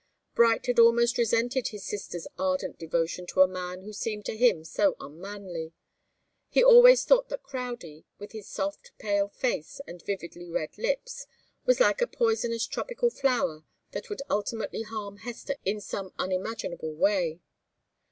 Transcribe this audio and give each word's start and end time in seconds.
Bright 0.33 0.65
had 0.65 0.79
almost 0.79 1.19
resented 1.19 1.67
his 1.67 1.83
sister's 1.85 2.27
ardent 2.35 2.79
devotion 2.79 3.27
to 3.27 3.41
a 3.41 3.47
man 3.47 3.83
who 3.83 3.93
seemed 3.93 4.25
to 4.25 4.35
him 4.35 4.65
so 4.65 4.95
unmanly. 4.99 5.73
He 6.49 6.63
always 6.63 7.05
thought 7.05 7.29
that 7.29 7.43
Crowdie, 7.43 8.05
with 8.17 8.31
his 8.31 8.47
soft, 8.47 8.93
pale 8.97 9.27
face 9.29 9.79
and 9.85 10.01
vividly 10.01 10.49
red 10.49 10.75
lips, 10.75 11.27
was 11.67 11.79
like 11.79 12.01
a 12.01 12.07
poisonous 12.07 12.65
tropical 12.65 13.11
flower 13.11 13.63
that 13.91 14.09
would 14.09 14.23
ultimately 14.27 14.81
harm 14.81 15.17
Hester 15.17 15.55
in 15.65 15.79
some 15.79 16.11
unimaginable 16.17 16.95
way. 16.95 17.39